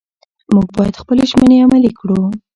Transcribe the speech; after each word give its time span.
موږ 0.53 0.67
باید 0.77 0.99
خپلې 1.01 1.23
ژمنې 1.31 1.57
عملي 1.65 1.91
کړو 1.99 2.21